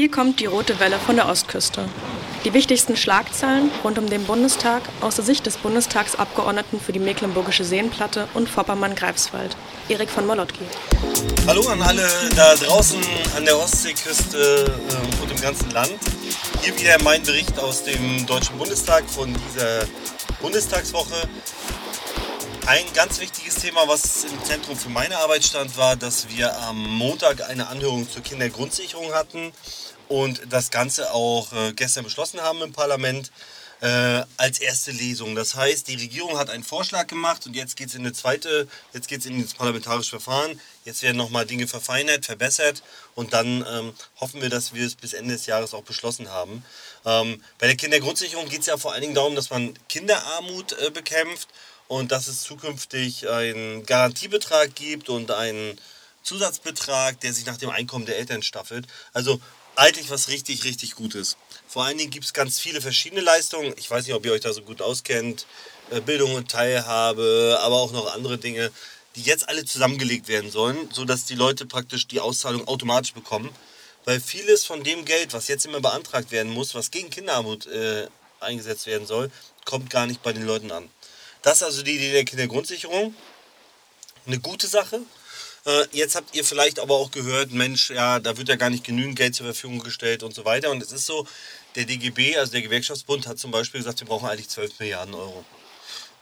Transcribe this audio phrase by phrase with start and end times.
[0.00, 1.86] Hier kommt die rote Welle von der Ostküste.
[2.46, 7.64] Die wichtigsten Schlagzeilen rund um den Bundestag aus der Sicht des Bundestagsabgeordneten für die Mecklenburgische
[7.64, 9.54] Seenplatte und Vorpommern-Greifswald,
[9.90, 10.64] Erik von Molotki.
[11.46, 12.98] Hallo an alle da draußen
[13.36, 15.92] an der Ostseeküste äh, und im ganzen Land.
[16.62, 19.86] Hier wieder mein Bericht aus dem Deutschen Bundestag von dieser
[20.40, 21.28] Bundestagswoche.
[22.66, 26.88] Ein ganz wichtiges Thema, was im Zentrum für meine Arbeit stand, war, dass wir am
[26.96, 29.52] Montag eine Anhörung zur Kindergrundsicherung hatten
[30.10, 33.30] und das Ganze auch äh, gestern beschlossen haben im Parlament
[33.80, 35.36] äh, als erste Lesung.
[35.36, 38.66] Das heißt, die Regierung hat einen Vorschlag gemacht und jetzt geht es in eine zweite,
[38.92, 40.60] jetzt geht es in das parlamentarische Verfahren.
[40.84, 42.82] Jetzt werden nochmal Dinge verfeinert, verbessert
[43.14, 46.64] und dann ähm, hoffen wir, dass wir es bis Ende des Jahres auch beschlossen haben.
[47.06, 50.90] Ähm, bei der Kindergrundsicherung geht es ja vor allen Dingen darum, dass man Kinderarmut äh,
[50.90, 51.48] bekämpft
[51.86, 55.78] und dass es zukünftig einen Garantiebetrag gibt und einen
[56.22, 58.86] Zusatzbetrag, der sich nach dem Einkommen der Eltern staffelt.
[59.12, 59.40] Also
[59.76, 61.36] eigentlich was richtig, richtig Gutes.
[61.66, 63.74] Vor allen Dingen gibt es ganz viele verschiedene Leistungen.
[63.78, 65.46] Ich weiß nicht, ob ihr euch da so gut auskennt.
[65.90, 68.70] Äh, Bildung und Teilhabe, aber auch noch andere Dinge,
[69.16, 73.50] die jetzt alle zusammengelegt werden sollen, sodass die Leute praktisch die Auszahlung automatisch bekommen.
[74.04, 78.06] Weil vieles von dem Geld, was jetzt immer beantragt werden muss, was gegen Kinderarmut äh,
[78.40, 79.30] eingesetzt werden soll,
[79.64, 80.88] kommt gar nicht bei den Leuten an.
[81.42, 83.14] Das ist also die Idee der Kindergrundsicherung.
[84.26, 85.00] Eine gute Sache.
[85.66, 88.84] Äh, jetzt habt ihr vielleicht aber auch gehört, Mensch, ja, da wird ja gar nicht
[88.84, 90.70] genügend Geld zur Verfügung gestellt und so weiter.
[90.70, 91.26] Und es ist so,
[91.74, 95.44] der DGB, also der Gewerkschaftsbund, hat zum Beispiel gesagt, wir brauchen eigentlich 12 Milliarden Euro.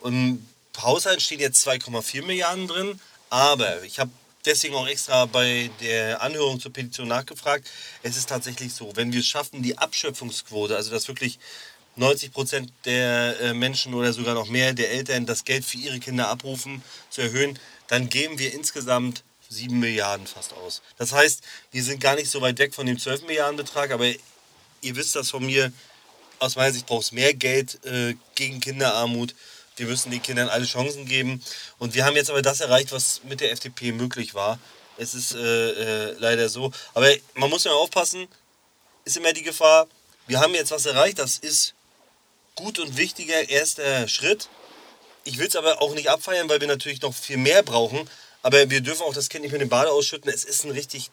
[0.00, 0.46] Und im
[0.82, 3.00] Haushalt stehen jetzt 2,4 Milliarden drin,
[3.30, 4.10] aber ich habe
[4.44, 7.68] deswegen auch extra bei der Anhörung zur Petition nachgefragt.
[8.02, 11.38] Es ist tatsächlich so, wenn wir es schaffen, die Abschöpfungsquote, also dass wirklich
[11.96, 15.98] 90 Prozent der äh, Menschen oder sogar noch mehr der Eltern das Geld für ihre
[15.98, 20.82] Kinder abrufen, zu erhöhen, dann geben wir insgesamt 7 Milliarden fast aus.
[20.96, 24.06] Das heißt, wir sind gar nicht so weit weg von dem 12 Milliarden Betrag, aber
[24.06, 25.72] ihr wisst das von mir,
[26.38, 29.34] aus meiner Sicht braucht es mehr Geld äh, gegen Kinderarmut.
[29.76, 31.42] Wir müssen den Kindern alle Chancen geben.
[31.78, 34.58] Und wir haben jetzt aber das erreicht, was mit der FDP möglich war.
[34.96, 36.72] Es ist äh, äh, leider so.
[36.94, 38.26] Aber man muss ja aufpassen,
[39.04, 39.86] ist immer die Gefahr,
[40.26, 41.74] wir haben jetzt was erreicht, das ist
[42.54, 44.48] gut und wichtiger erster Schritt.
[45.24, 48.08] Ich will es aber auch nicht abfeiern, weil wir natürlich noch viel mehr brauchen.
[48.42, 50.30] Aber wir dürfen auch das Kind nicht mit dem Bade ausschütten.
[50.32, 51.10] Es ist ein richtig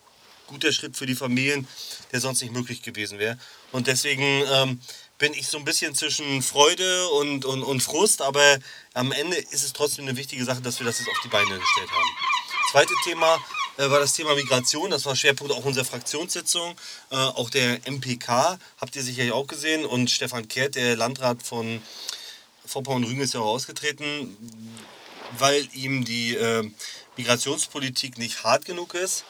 [0.47, 1.67] guter Schritt für die Familien,
[2.11, 3.37] der sonst nicht möglich gewesen wäre.
[3.71, 4.79] Und deswegen ähm,
[5.17, 8.21] bin ich so ein bisschen zwischen Freude und, und, und Frust.
[8.21, 8.59] Aber
[8.93, 11.57] am Ende ist es trotzdem eine wichtige Sache, dass wir das jetzt auf die Beine
[11.57, 12.09] gestellt haben.
[12.71, 13.39] Zweite Thema
[13.77, 14.91] äh, war das Thema Migration.
[14.91, 16.75] Das war Schwerpunkt auch unserer Fraktionssitzung.
[17.09, 19.85] Äh, auch der MPK habt ihr sicherlich auch gesehen.
[19.85, 21.81] Und Stefan Kehrt, der Landrat von
[22.65, 24.35] Vorpommern-Rügen, ist ja auch ausgetreten,
[25.37, 26.69] weil ihm die äh,
[27.17, 29.25] Migrationspolitik nicht hart genug ist.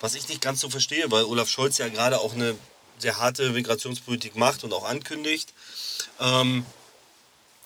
[0.00, 2.56] Was ich nicht ganz so verstehe, weil Olaf Scholz ja gerade auch eine
[2.98, 5.52] sehr harte Migrationspolitik macht und auch ankündigt.
[6.18, 6.64] Ähm,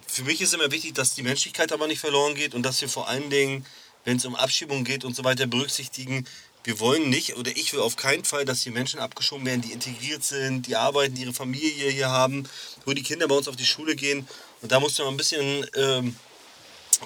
[0.06, 2.88] für mich ist immer wichtig, dass die Menschlichkeit aber nicht verloren geht und dass wir
[2.88, 3.64] vor allen Dingen
[4.04, 6.26] wenn es um Abschiebung geht und so weiter, berücksichtigen.
[6.62, 9.72] Wir wollen nicht oder ich will auf keinen Fall, dass die Menschen abgeschoben werden, die
[9.72, 12.48] integriert sind, die arbeiten, die ihre Familie hier haben,
[12.86, 14.26] wo die Kinder bei uns auf die Schule gehen.
[14.62, 16.16] Und da muss man ein bisschen ähm,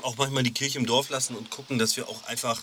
[0.05, 2.63] auch manchmal die Kirche im Dorf lassen und gucken, dass wir auch einfach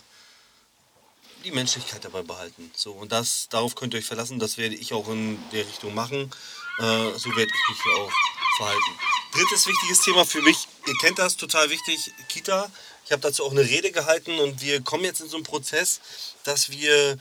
[1.43, 2.71] die Menschlichkeit dabei behalten.
[2.75, 5.93] So, und das, darauf könnt ihr euch verlassen, das werde ich auch in der Richtung
[5.93, 6.31] machen.
[6.79, 8.11] Äh, so werde ich mich hier auch
[8.57, 8.91] verhalten.
[9.33, 12.69] Drittes wichtiges Thema für mich, ihr kennt das, total wichtig, Kita.
[13.05, 16.01] Ich habe dazu auch eine Rede gehalten und wir kommen jetzt in so einen Prozess,
[16.43, 17.17] dass wir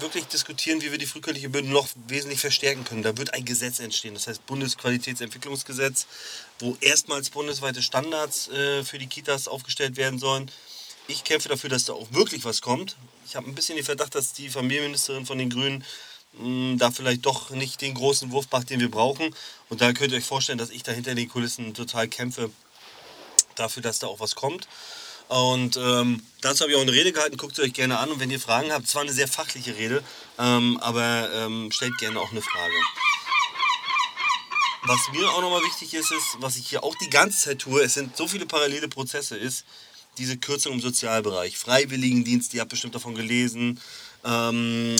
[0.00, 3.02] wirklich diskutieren, wie wir die frühkindliche Bildung noch wesentlich verstärken können.
[3.02, 6.06] Da wird ein Gesetz entstehen, das heißt Bundesqualitätsentwicklungsgesetz,
[6.58, 10.50] wo erstmals bundesweite Standards äh, für die Kitas aufgestellt werden sollen.
[11.08, 12.96] Ich kämpfe dafür, dass da auch wirklich was kommt.
[13.26, 15.84] Ich habe ein bisschen den Verdacht, dass die Familienministerin von den Grünen
[16.34, 19.34] mh, hm, da vielleicht doch nicht den großen Wurf macht, den wir brauchen.
[19.68, 22.50] Und da könnt ihr euch vorstellen, dass ich da hinter den Kulissen total kämpfe
[23.56, 24.68] dafür, dass da auch was kommt.
[25.30, 28.10] Und ähm, dazu habe ich auch eine Rede gehalten, guckt sie euch gerne an.
[28.10, 30.02] Und wenn ihr Fragen habt, zwar eine sehr fachliche Rede,
[30.40, 32.74] ähm, aber ähm, stellt gerne auch eine Frage.
[34.86, 37.80] Was mir auch nochmal wichtig ist, ist, was ich hier auch die ganze Zeit tue,
[37.80, 39.64] es sind so viele parallele Prozesse, ist
[40.18, 41.56] diese Kürzung im Sozialbereich.
[41.56, 43.80] Freiwilligendienst, ihr habt bestimmt davon gelesen.
[44.24, 44.96] Ähm,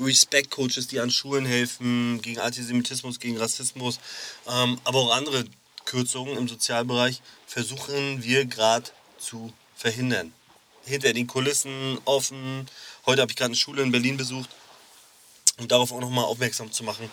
[0.00, 3.98] Respect-Coaches, die an Schulen helfen, gegen Antisemitismus, gegen Rassismus,
[4.46, 5.44] ähm, aber auch andere
[5.86, 8.88] Kürzungen im Sozialbereich versuchen wir gerade
[9.18, 9.52] zu
[9.82, 10.32] verhindern.
[10.84, 12.68] Hinter den Kulissen offen.
[13.04, 14.48] Heute habe ich gerade eine Schule in Berlin besucht,
[15.58, 17.10] um darauf auch nochmal aufmerksam zu machen.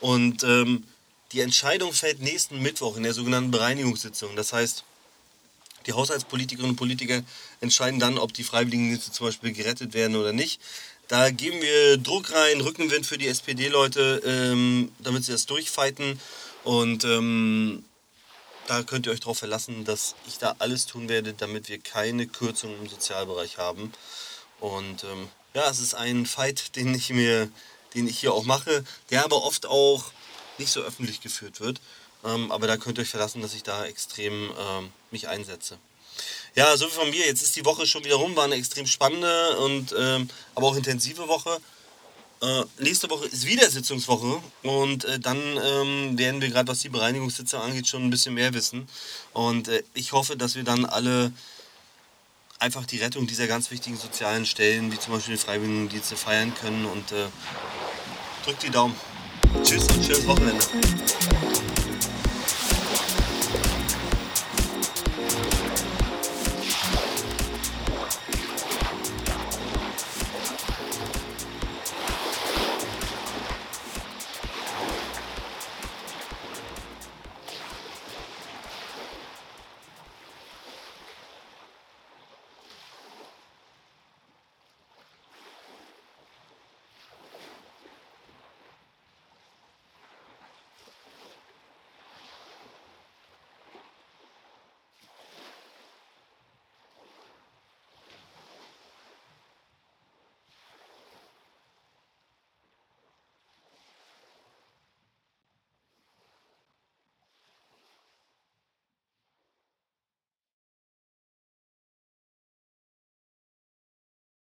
[0.00, 0.84] Und ähm,
[1.32, 4.36] die Entscheidung fällt nächsten Mittwoch in der sogenannten Bereinigungssitzung.
[4.36, 4.84] Das heißt,
[5.86, 7.22] die Haushaltspolitikerinnen und Politiker
[7.62, 10.60] entscheiden dann, ob die Freiwilligendienste zum Beispiel gerettet werden oder nicht.
[11.08, 16.20] Da geben wir Druck rein, Rückenwind für die SPD-Leute, ähm, damit sie das durchfighten.
[16.64, 17.82] Und ähm,
[18.70, 22.28] da könnt ihr euch darauf verlassen, dass ich da alles tun werde, damit wir keine
[22.28, 23.92] Kürzungen im Sozialbereich haben.
[24.60, 27.50] Und ähm, ja, es ist ein Fight, den ich mir,
[27.94, 30.04] den ich hier auch mache, der aber oft auch
[30.58, 31.80] nicht so öffentlich geführt wird.
[32.24, 35.76] Ähm, aber da könnt ihr euch verlassen, dass ich da extrem ähm, mich einsetze.
[36.54, 37.26] Ja, so wie von mir.
[37.26, 40.76] Jetzt ist die Woche schon wieder rum, war eine extrem spannende und ähm, aber auch
[40.76, 41.60] intensive Woche.
[42.42, 46.88] Äh, nächste Woche ist wieder Sitzungswoche und äh, dann ähm, werden wir gerade, was die
[46.88, 48.88] Bereinigungssitzung angeht, schon ein bisschen mehr wissen.
[49.34, 51.32] Und äh, ich hoffe, dass wir dann alle
[52.58, 56.86] einfach die Rettung dieser ganz wichtigen sozialen Stellen, wie zum Beispiel die Freiwilligendienste, feiern können.
[56.86, 57.26] Und äh,
[58.44, 58.94] drückt die Daumen.
[59.62, 60.64] Tschüss und schönes Wochenende.